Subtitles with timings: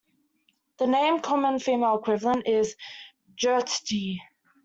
[0.79, 2.75] The name's common female equivalent is
[3.35, 4.17] 'Geertje'.